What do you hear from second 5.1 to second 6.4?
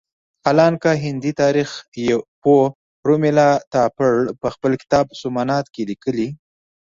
سومنات کې لیکلي.